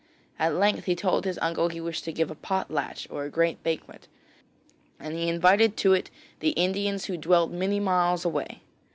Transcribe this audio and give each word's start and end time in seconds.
At 0.39 0.55
length 0.55 0.85
he 0.85 0.95
told 0.95 1.25
his 1.25 1.37
uncle 1.43 1.69
he 1.69 1.79
wished 1.79 2.05
to 2.05 2.11
give 2.11 2.31
a 2.31 2.33
pot 2.33 2.71
latch 2.71 3.07
or 3.11 3.23
a 3.23 3.29
great 3.29 3.61
banquet, 3.61 4.07
and 4.99 5.13
he 5.13 5.29
invited 5.29 5.77
to 5.77 5.93
it 5.93 6.09
the 6.39 6.49
Indians 6.57 7.05
who 7.05 7.17
dwelt 7.17 7.51
many 7.51 7.79
miles 7.79 8.25
away. 8.25 8.61